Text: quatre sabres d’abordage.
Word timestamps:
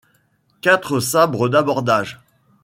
quatre 0.61 0.99
sabres 0.99 1.47
d’abordage. 1.47 2.19